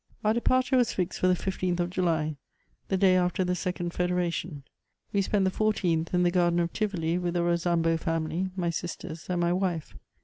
Our 0.23 0.33
departure 0.33 0.77
was 0.77 0.93
fixed 0.93 1.19
for 1.19 1.27
the 1.27 1.35
15th 1.35 1.79
of 1.79 1.91
July, 1.91 2.35
the 2.87 2.97
day 2.97 3.15
after 3.15 3.43
the 3.43 3.53
second 3.53 3.91
federation. 3.93 4.63
We 5.13 5.21
spent 5.21 5.45
the 5.45 5.51
14th 5.51 6.11
in 6.11 6.23
the 6.23 6.31
garden 6.31 6.59
of 6.59 6.73
Tivoli, 6.73 7.19
with 7.19 7.35
the 7.35 7.41
Bosambo 7.41 7.97
family, 7.99 8.49
my 8.55 8.71
sisters, 8.71 9.27
and 9.29 9.39
my 9.39 9.53
wife. 9.53 9.93